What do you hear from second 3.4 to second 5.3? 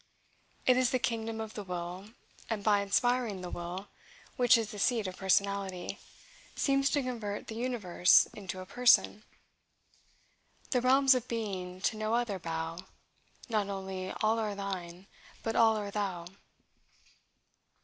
the will, which is the seat of